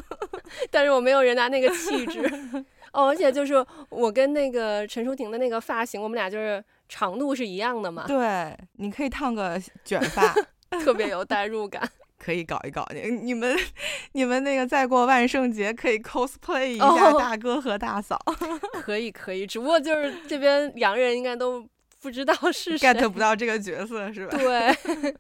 [0.73, 2.21] 但是我没有人家那个气质。
[2.95, 6.65] 哦，而且就是我跟那个陈淑婷的那个发型，我们俩就是。
[6.89, 8.05] 长度是一样的嘛？
[8.07, 10.35] 对，你可以烫个卷发，
[10.83, 11.89] 特别有代入感。
[12.19, 13.57] 可以搞一搞，你你们
[14.13, 18.21] 你们那个再过万圣节可以 cosplay 一下大哥和大嫂。
[18.27, 18.37] Oh,
[18.83, 21.65] 可以可以，只不过就是这边洋人应该都
[22.03, 24.37] 不知道是谁，get 不到这个角色是吧？
[24.37, 25.15] 对。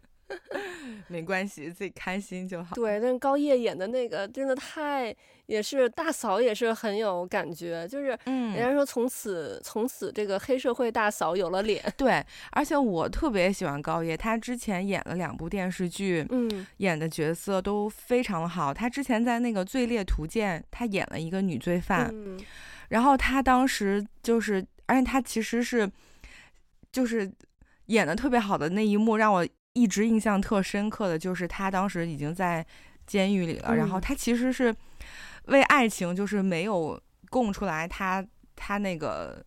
[1.06, 2.74] 没关系，自己开心就好。
[2.74, 5.14] 对，但是高叶演的那个真的太，
[5.48, 11.82] 也是大嫂，也是很有感觉，就是，嗯，人家说从此、嗯、从此这个黑社会大嫂有了脸。
[11.96, 18.74] 对，而且我特别喜欢高叶，她之前演了两部电视剧，嗯，演的角色都非常好。
[18.74, 22.38] 她之前在那个《罪猎图鉴》，她演了一个女罪犯，嗯、
[22.90, 25.90] 然后她当时就是，而且她其实是，
[26.92, 27.32] 就是
[27.86, 29.46] 演的特别好的那一幕让我。
[29.74, 32.66] 一直印象特深刻的就是她当时已经在
[33.06, 34.74] 监狱里了，嗯、然后她其实是
[35.48, 38.24] 为爱情，就是没有供出来她
[38.56, 39.44] 她那个，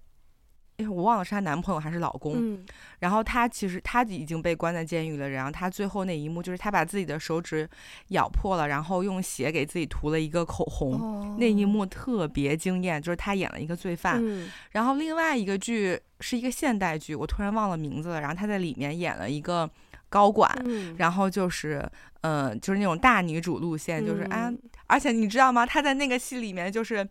[0.78, 2.34] 哎，我忘了是她男朋友还是老公。
[2.36, 2.66] 嗯、
[3.00, 7.70] 然后她其实她已经被关在监狱了，然后她最后那一幕就是她把自己的手指
[8.10, 14.20] 咬破了，然后用血给自己涂了一个口红，哦、那一幕特别惊艳，就是她演了一个罪犯。
[14.22, 19.70] 嗯、然后另外一个剧是一个现代剧，我突然忘了名字了，然后她在里面演了一个。
[20.12, 25.66] 高管，嗯、然后就是，呃，就是那种大女主路线，就是啊，嗯、而且你知道吗？
[25.66, 27.08] 她在那个戏里面就是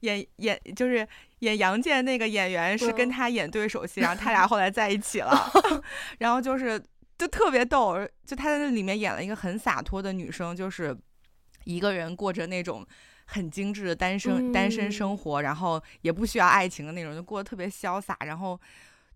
[0.00, 1.06] 演演，就是
[1.40, 5.50] 演杨建那个演员是跟她演对手戏，嗯、然后他俩后来在一起了，
[6.20, 6.80] 然后就是
[7.18, 10.96] 就特别逗，就她在那里面演了一个很洒脱的女生，就是
[11.64, 12.86] 一个人过着那种
[13.24, 18.58] 很精致的单身、嗯、单身生活，然后也不需要爱情的那种，就过得特别潇洒，然后。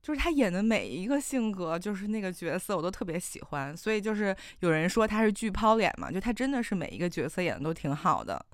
[0.02, 3.76] 就是他演的每一个性格，就是那个角色，我都特别喜欢。
[3.76, 8.44] 所以就是有人说他是剧抛脸嘛，就他真的是每一个角色演的都挺好的。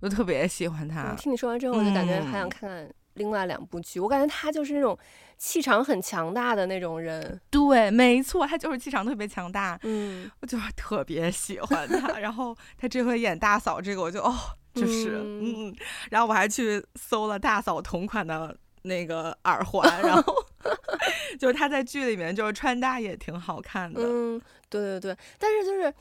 [0.00, 1.14] 我就特别喜欢他。
[1.14, 4.00] 听你说完之后，我就感觉还想看看另外两部剧。
[4.00, 4.98] 嗯、我感觉他就是那种
[5.38, 7.40] 气场很强大的那种人。
[7.50, 9.78] 对，没错，他就是气场特别强大。
[9.84, 12.18] 嗯，我就特别喜欢他。
[12.18, 14.34] 然后他这回演大嫂，这个我就哦，
[14.74, 15.76] 就是嗯，嗯，
[16.10, 20.34] 然后我还去搜了大嫂同款的那个耳环，然后
[21.38, 24.00] 就是他在剧里面就是穿搭也挺好看的。
[24.02, 25.92] 嗯，对对对，但是就是。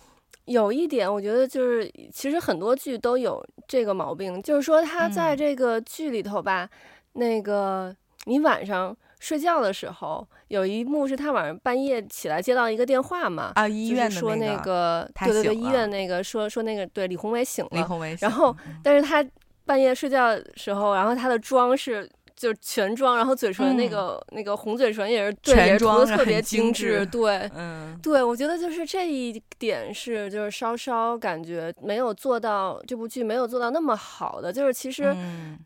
[0.46, 6.68] 有一点，我觉得就是，其实很多剧都有这个毛病，就是说他在这个剧里头吧，
[7.14, 7.96] 嗯、那个
[8.26, 19.24] 你晚上睡觉的时候，有一幕是他晚上半夜起来接到一个电话嘛，啊，医院、那个、说那个，对对对，医院那个说说那个对李宏伟醒了，李宏伟醒了，然后但是他
[19.64, 22.10] 半夜睡觉的时候，然后他的妆是。
[22.42, 35.16] 就是全妆，然后嘴唇那个、嗯、那个红嘴唇也是对，也是涂的特别精致，对，嗯，对，我觉得就是这一点是就是稍稍感觉没有做到这部剧没有做到那么好的，就是其实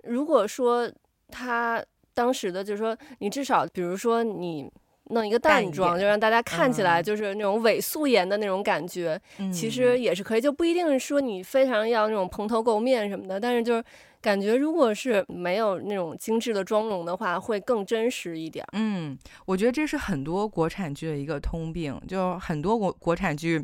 [0.04, 0.92] 如果说
[1.30, 1.82] 他
[2.14, 4.70] 当时的就是说你至少比如说你
[5.12, 13.84] 弄一个淡妆，就让大家看起来就是那种伪素颜的那种感觉，嗯、其实也是可以，就不一定说你非常要那种蓬头垢面什么的，但是就是。
[14.26, 18.66] 感觉如果是没有那种精致的妆容的话，会更真实一点。
[18.72, 23.64] 嗯，我觉得这是很多国产剧的一个通病，就很多国国产剧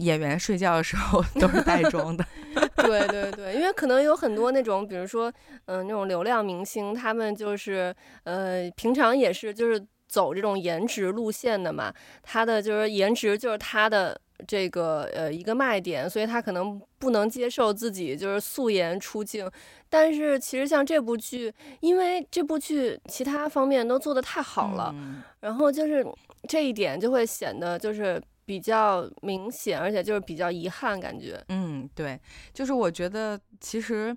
[0.00, 2.22] 演员睡觉的时候 都是带妆的。
[2.76, 5.32] 对对对，因为可能有很多那种，比如说，
[5.64, 11.90] 嗯、呃，那种流量明星，他们就是呃，平常也是就是走这种颜值路线的嘛，
[12.22, 14.20] 他的就是颜值就是他的。
[14.46, 19.48] 这个呃一个卖点，所以他可能不能接受自己就是素颜出镜。
[19.88, 26.04] 但是其实像这部剧，因为这部剧其他方面都做得太好了，嗯、然后就是
[26.48, 31.40] 这一点就会显得就是比较明显，而且就是比较遗憾感觉。
[31.48, 32.20] 嗯，对，
[32.52, 34.12] 就是我觉得其实，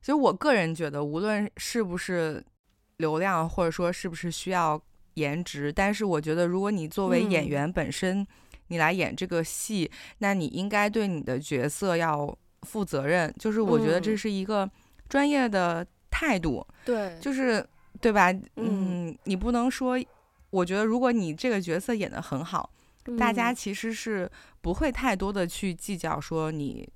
[0.00, 2.42] 其实我个人觉得，无论是不是
[2.96, 4.80] 流量，或者说是不是需要
[5.14, 8.20] 颜值，但是我觉得如果你作为演员本身。
[8.20, 8.26] 嗯
[8.68, 13.34] 你来演这个戏，那你应该对你的角色要负责任。
[13.38, 14.68] 就是我觉得这是一个
[15.08, 16.66] 专业的态度。
[16.84, 17.66] 对，就是
[18.00, 18.32] 对吧？
[18.56, 19.98] 嗯，你不能说，
[20.50, 22.70] 我觉得如果你这个角色演得很好，
[23.18, 26.88] 大家其实是不会太多的去计较说你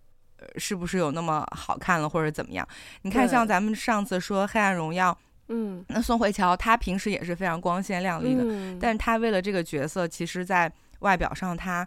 [0.57, 2.67] 是不是有那么好看了或者怎么样。
[3.03, 5.13] 你看，像咱们上次说《黑暗荣耀》，
[5.49, 10.71] 嗯，那宋慧乔她平时也是非常光鲜亮丽的，嗯，但是她为了这个角色，其实在。
[11.03, 11.87] 外表上，他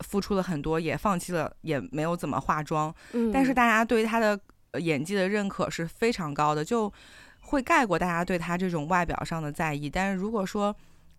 [0.00, 2.94] 付出了很多，也放弃了，也没有怎么化妆。
[3.12, 4.38] 嗯，但是大家对他的
[4.80, 6.92] 演技的认可是非常高的，就
[7.40, 9.88] 会盖过大家对他这种外表上的在意。
[9.88, 10.74] 但是如果说，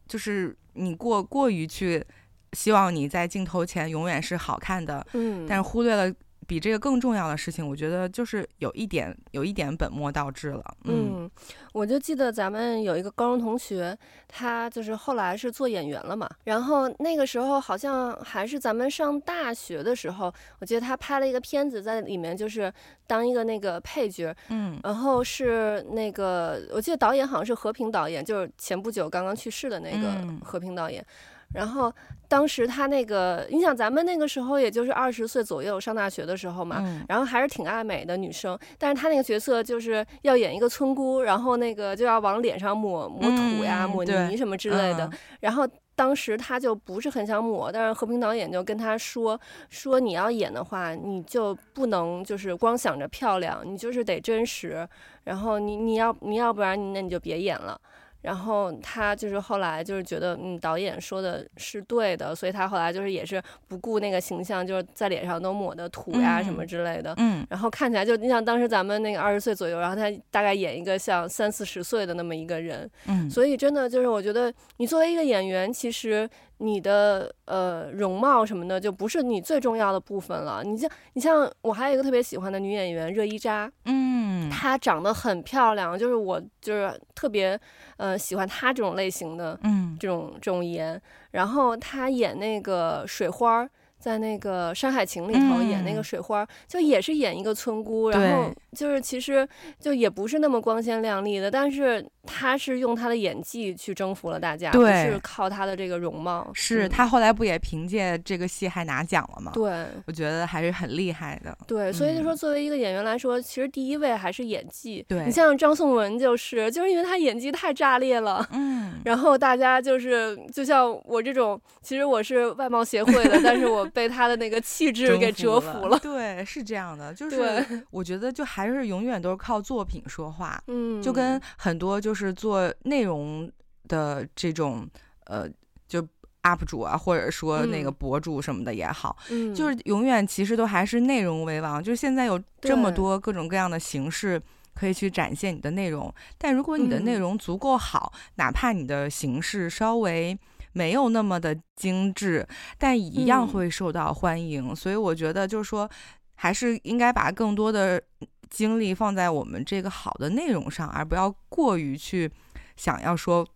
[0.08, 2.06] 就是你过过于去
[2.54, 6.14] 希望你在镜头前永远是好看的，嗯，但是忽略了。
[6.50, 10.64] 比这个更重要的事情，我觉得就是有一点，有一点本末倒置了。
[10.86, 11.32] 嗯，嗯，
[11.74, 13.96] 我就记得咱们有一个高中同学，
[14.28, 16.28] 他就是后来是做演员了嘛。
[16.46, 22.74] 然后那个时候好像还是咱们上大学的时候，我记得他拍了一个片子，在里面就是
[23.06, 24.36] 当一个那个配角。
[24.48, 31.00] 嗯，然后是那个，我记得导演好像是和平导演，就是前不久刚刚去世的那个和平导演。
[31.02, 31.06] 嗯
[31.54, 31.92] 然后
[32.28, 45.08] 当时他那个，你想咱们那个时候也就是二十岁左右上大学的时候嘛，嗯，然后还是挺爱美的女生，但是他那个角色就是要演一个村姑，然后那个就要往脸上抹抹土呀，嗯、抹泥什么之类的。
[45.08, 54.88] 嗯、然后当时他就不是很想抹，但是和平导演就跟他说说你要演的话，你就不能就是光想着漂亮，你就是得真实。
[55.24, 57.80] 然后你你要你要不然你那你就别演了。
[58.22, 76.30] 然后他就是后来就是觉得，嗯，导演说的是对的，所以他后来就是也是不顾那个形象，就是在脸上都抹的土呀什么之类的，嗯，然后看起来就你像当时咱们那个二十岁左右，然后他大概演一个像三四十岁的那么一个人，嗯，所以真的就是我觉得你作为一个演员，其实。
[76.60, 80.64] 你的呃容貌什么的就不是你最重要的部分了。
[80.64, 87.60] 你像你像我还有一个特别喜欢的女演员热依扎，嗯，她长得很漂亮，就是我就是特别
[87.98, 91.02] 呃喜欢她这种类型的，嗯，这种这种颜。
[91.32, 93.68] 然后她演那个水花。
[94.00, 106.50] 在那个《山海情》里头演那个水花，嗯，就也是演一个村姑，然后就是其实就也不是那么光鲜亮丽的，但是她是用她的演技去征服了大家，不是靠她的这个容貌。
[106.54, 109.52] 是她后来不也凭借这个戏还拿奖了吗？
[109.54, 111.58] 对，我觉得还是很厉害的。
[111.68, 115.06] 对，所以就说作为一个演员来说，嗯，其实第一位还是演技。
[115.10, 123.89] 对，你像张颂文就是，就是因为他演技太炸裂了，嗯， 然后大家就是就像我这种，其实我是外貌协会的，但是我。
[123.90, 125.98] 被他的那个气质给折服了。
[126.00, 130.62] 对，是这样的，就是我觉得就还是永远都是靠作品说话。
[130.68, 133.52] 嗯，就跟很多就是做内容
[133.88, 134.88] 的这种
[135.26, 135.48] 呃，
[135.88, 136.02] 就
[136.44, 141.84] UP 主啊，或者说那个博主什么的也好，嗯，就是永远其实都还是内容为王。
[141.84, 144.42] 就是现在有这么多各种各样的形式。
[144.76, 150.38] 可以去展现你的内容，但如果你的内容足够好，嗯，哪怕你的形式稍微
[150.74, 152.48] 没有那么的精致，
[152.78, 154.70] 但一样会受到欢迎。
[154.70, 155.90] 嗯，所以我觉得，就是说，
[156.36, 158.02] 还是应该把更多的
[158.50, 162.32] 精力放在我们这个好的内容上，而不要过于去
[162.76, 163.48] 想要说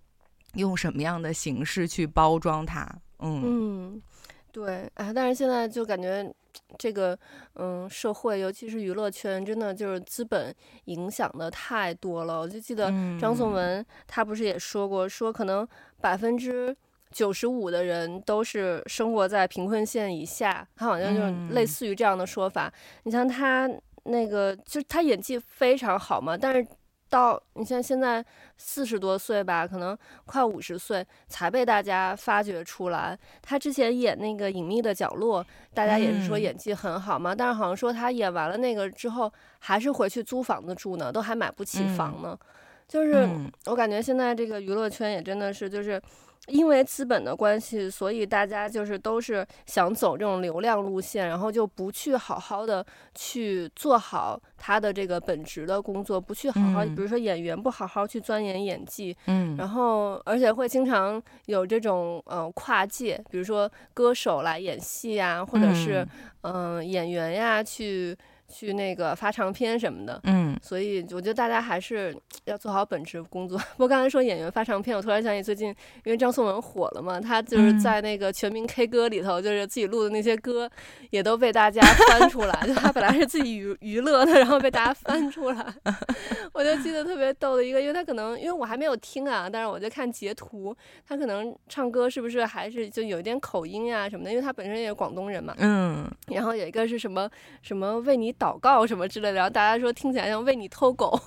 [0.53, 2.87] 用什么样的形式去包装它。
[3.19, 4.01] 嗯嗯，
[4.51, 6.33] 对啊，但是现在就感觉。
[6.77, 7.17] 这个
[7.55, 10.53] 嗯，社会尤其是娱乐圈，真的就是资本
[10.85, 12.39] 影响的太多了。
[12.39, 15.67] 我就记得张颂文，他不是也说过，说可能
[15.99, 16.75] 百分之
[17.13, 22.73] 九十五的人都是生活在贫困线以下，他好像就是类似于这样的说法。
[23.03, 23.69] 你像他
[24.03, 26.67] 那个，就是他演技非常好嘛，但是。
[27.09, 28.25] 到你像现在
[28.57, 29.95] 四十多岁吧，可能
[30.25, 33.15] 快五十岁才被大家发掘出来。
[33.39, 35.43] 他之前演那个《隐秘的角落》，
[35.75, 37.35] 大家也是说演技很好嘛。
[37.35, 42.35] 嗯、但是好像说他演完了那个之后，还是回去租房子住呢，都还买不起房呢。
[42.41, 42.47] 嗯、
[42.87, 43.29] 就是
[43.65, 46.01] 我感觉现在这个娱乐圈也真的是就是。
[46.47, 52.85] 因为资本的关系，所以大家就是都是想走这种流量路线，然后就不去好好的
[53.15, 66.05] 去做好他的这个本职的工作，不去好好，比如说演员不好好去钻研演技，嗯，然后而且会经常有这种呃跨界，比如说歌手来演戏呀，或者是
[66.41, 68.17] 嗯、呃、演员呀去。
[68.53, 73.57] 去那个发长片什么的，嗯，所以我觉得大家还是要做好本职工作。
[73.57, 75.69] 不过刚才说演员发长片，我突然想起最近，
[76.03, 80.69] 因为张颂文火了嘛，他就是在那个全民 K 歌里头，就是自己录的那些歌，
[81.09, 82.53] 也都被大家翻出来。
[82.67, 85.73] 就他本来是自己娱娱乐的，然后被大家翻出来。
[86.53, 90.75] 我就记得特别逗的一个，因为他可能因为我还没有听啊，但是我就看截图，
[91.07, 97.27] 他可能唱歌是不是还是就有一点口音啊什么的，因为他本身也是广东人嘛，嗯，然后有一个是什么
[97.63, 98.33] 什么为你。
[98.43, 101.17] 祷告什么之类的，然后大家说听起来像为你偷狗。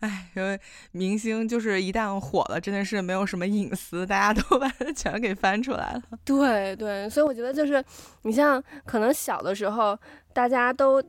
[0.00, 6.02] 哎，因为明星就是一旦火了，真的是没有什么隐私，大家都 把它全给翻出来了。
[6.24, 7.84] 对对，所以我觉得就是
[8.22, 9.96] 你像可能小的时候
[10.32, 11.00] 大家都。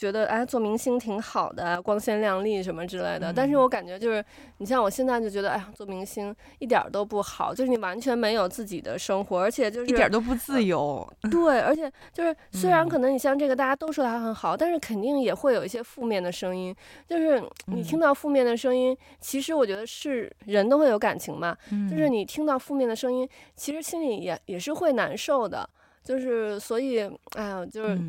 [0.00, 3.30] 觉得哎，做明星挺好的，光鲜亮丽什么之类的。
[3.30, 4.24] 嗯、但是我感觉就是，
[4.56, 11.06] 你像我现在就觉得，哎呀，做明星一点都不好，就是你完全没有自己的生活，而且就是一点都不自由。
[11.20, 16.74] 呃、 对，而且就是虽然可能你像这个大家都说他很好，嗯、但是肯定也会有一些负面的声音。
[17.06, 21.54] 就是你听到负面的声音，嗯、其实我觉得是人都会有感情嘛。
[21.72, 25.68] 嗯、就是你听到负面的声音，其实心里也也是会难受的。
[26.02, 27.00] 就是所以，
[27.36, 28.00] 哎呀，就是。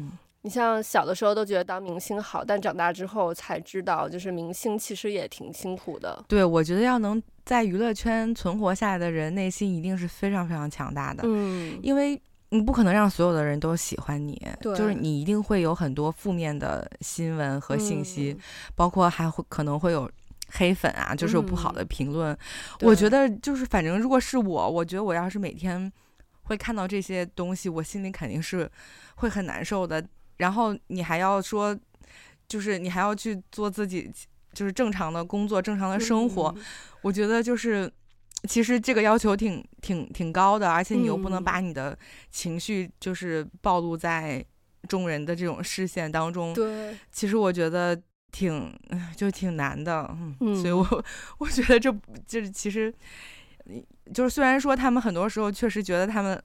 [0.44, 6.26] 嗯你像小的时候都觉得当明星好，但长大之后才知道，就是明星其实也挺辛苦的。
[6.28, 11.22] 对，我觉得要能在娱乐圈存活下来的人，内心一定是非常非常强大的。
[11.28, 12.20] 嗯，因为
[12.50, 18.44] 你不可能让所有的人都喜欢你，就是你一定会有很多负面的新闻和信息，嗯、
[18.76, 20.10] 包括还会可能会有
[20.50, 22.34] 黑粉啊，就是有不好的评论。
[22.34, 25.92] 嗯、我觉得就是反正如果是我，我觉得我要是每天
[26.42, 28.68] 会看到这些东西，我心里肯定是
[29.18, 30.04] 会很难受的。
[30.42, 31.78] 然后你还要说，
[32.48, 34.12] 就是你还要去做自己，
[34.54, 36.54] 就是正常的工作、正常的生活。
[36.58, 36.64] 嗯、
[37.04, 37.90] 我觉得就是，
[38.50, 41.96] 其实这个要求挺挺挺高的，而且你又不能把你的
[42.32, 44.44] 情绪就是暴露在
[44.90, 46.54] 众人的这种视线当中。
[46.56, 47.96] 对，其实我觉得
[48.32, 48.74] 挺
[49.16, 50.10] 就挺难的。
[50.40, 51.06] 嗯，所以我
[51.38, 52.92] 我觉得这这其实，
[54.12, 56.42] 就是虽然说他们很多时候确实觉得他们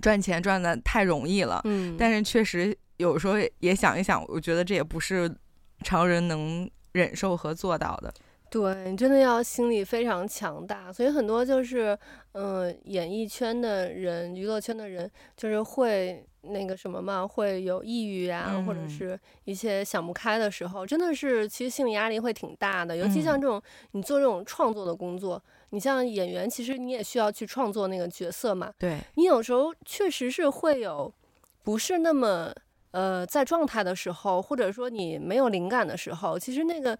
[0.00, 2.78] 赚钱赚的太容易了，嗯，但是确实。
[3.00, 5.34] 有时候也想一想，我觉得这也不是
[5.82, 8.12] 常人能忍受和做到的。
[8.50, 10.92] 对，你真的要心理非常强大。
[10.92, 11.96] 所以很多就是，
[12.32, 22.96] 嗯、呃，演艺圈的人、娱乐圈的人，就是会那个什么嘛，会有抑郁啊，嗯、或者是一些想不开的时候，真的是其实心理压力会挺大的。
[22.96, 28.72] 尤其像这种你做这种创作的工作，嗯、你像演员，其实你也需要去创作那个角色嘛。
[28.76, 31.10] 对，你有时候确实是会有
[31.62, 32.52] 不是那么。
[32.92, 36.98] 呃，在状态的时候，或者说你没有灵感的时候，其实那个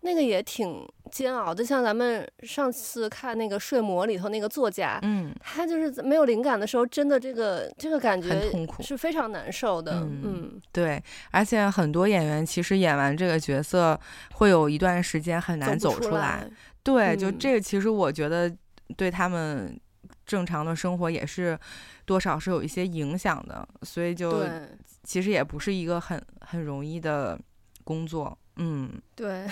[0.00, 1.64] 那个也挺煎熬的。
[1.64, 10.00] 像咱们上次看那个《睡魔》里头那个作家，嗯，他就是没有灵感的时候，真的这个这个感觉很痛苦，是非常难受的。
[10.00, 13.98] 嗯，嗯对，而且很多演员其实演完这个角色，
[14.34, 16.08] 会有一段时间很难走出来。
[16.08, 16.50] 出来
[16.82, 18.52] 对，嗯、就这个，其实我觉得
[18.96, 19.78] 对他们。
[20.24, 21.58] 正常的生活也是
[22.04, 24.44] 多少是有一些影响的，所以就
[25.08, 27.40] 其实也不是一个很很容易的
[27.82, 28.38] 工作。
[28.56, 29.50] 嗯，对，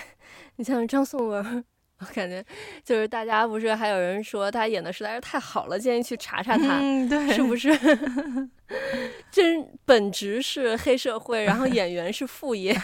[0.57, 1.65] 你像张颂文，
[2.01, 2.45] 我感觉
[2.85, 7.71] 就是大家不是还有人说他演的实在是太好了，建议去查查他，嗯、对是不是？
[9.33, 12.79] 真本职是黑社会，然后演员是副业。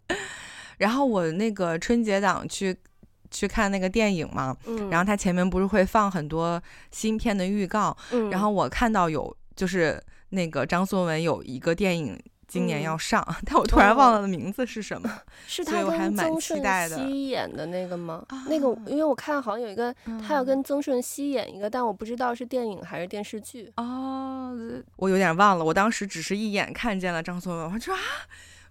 [0.78, 2.74] 然后我那个春节档去
[3.30, 12.18] 去看那个电影嘛，嗯、然后他前面不是会放很多新片的预告，嗯、然后我看到有就是那个张颂文有一个电影。
[12.50, 15.06] 今年要上， 嗯、但我突然忘了的名字是什么？
[15.08, 18.24] 哦、是他跟曾舜晞演的那个吗？
[18.26, 23.72] 啊、那个，因为我看好像有一个，嗯、他要跟曾舜晞演一个，但我不知道是电影还是电视剧。
[23.76, 24.52] 哦，
[24.96, 28.00] 我有点忘了，我当时只是一眼看见了张颂文，我说啊，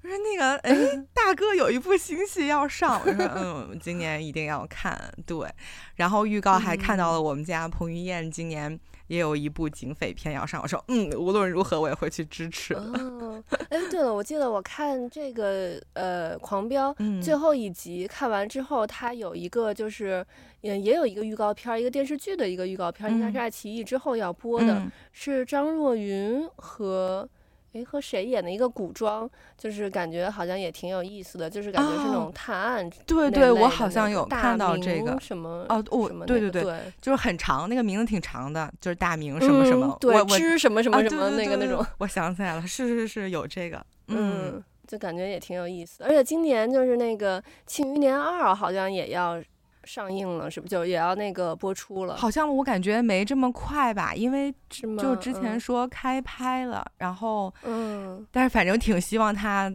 [0.04, 0.76] 我说那个，哎，
[1.16, 5.00] 大哥有一部新戏要上，我说嗯，今年一定要看。
[5.26, 5.50] 对，
[5.96, 8.78] 然后预告还看到了我们家彭于晏今年。
[9.10, 12.74] 也有一部警匪片要上，我说嗯，无论如何我也会去支持。
[12.74, 20.26] 哦，哎，对了，我记得我看这个呃《狂飙》最后一集看完之后，它有一个就是
[20.62, 27.28] 也也有一个预告片，一个电视剧的一个预告片，应该是爱奇艺之后要播的，嗯、是张若昀和。
[27.74, 32.92] 诶，和谁演的一个古装，就是感觉好像也挺有意思的，就是感觉是那种探案、哦。
[33.06, 41.86] 对对，我好像有看到这个什么哦，我、那个、对对对，对就是很长，那个名字挺长的，就是大明什么什么，嗯、对，知什么什么什么、啊、那个那种。
[42.00, 49.42] 我想起来了，是是是有这个，嗯，嗯，就感觉也挺有意思的，而且今年就是那个《庆余年二》好像也要。
[49.90, 52.16] 上映了是不是就也要那个播出了？
[52.16, 59.74] 好像我感觉没这么快吧，因为就之前说开拍了，嗯、然后嗯，但是反正挺希望它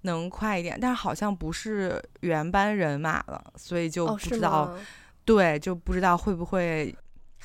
[0.00, 4.78] 能快一点，但是好像不是原班人马了，所以就不知道，哦、
[5.26, 6.94] 对，就不知道会不会。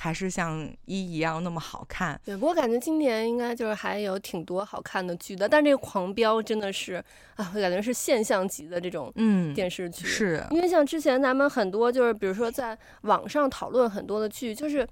[0.02, 2.36] 还是像一一样那么好看，对。
[2.36, 7.04] 不过感觉今年应该就是还有挺多好看的剧的，但这个《狂飙》真的是
[7.36, 14.88] 啊，我感觉是现象级的这种嗯电视剧，嗯、是因为像之前咱们很多就是比如说在网上讨论很多的剧，就是。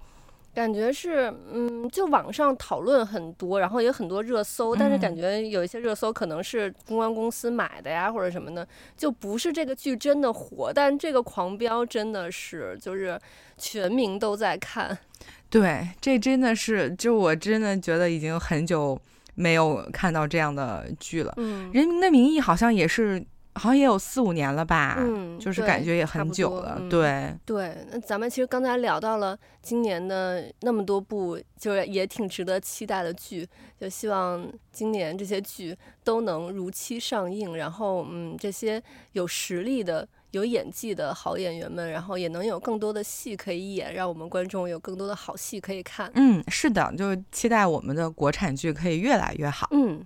[0.58, 10.72] 感觉是，嗯，就网上讨论很多，然后也很多热搜，但是感觉有一些热搜可能是公关公司买的呀，或者什么的，就不是这个剧真的火。
[10.74, 13.20] 但这个狂飙真的是，就是
[13.56, 14.98] 全民都在看。
[15.48, 19.00] 对，这真的是，就我真的觉得已经很久
[19.36, 21.32] 没有看到这样的剧了。
[21.38, 23.24] 嗯，人民的名义好像也是。
[23.58, 27.76] 好像也有四五年了吧，嗯，就是感觉也很久了，嗯、对对。
[27.92, 33.48] 那咱们其实刚才聊到了今年的那么多部，就是也挺值得期待的剧，
[33.80, 38.82] 就希望今年这些剧都能如期上映，然后嗯，这些
[39.14, 46.12] 有实力的、有演技的好演员们，然后也能有更多的戏可以演，让我们观众有更多的好戏可以看。
[46.16, 49.68] 嗯，是的，就是期待我们的国产剧可以越来越好。
[49.72, 50.06] 嗯。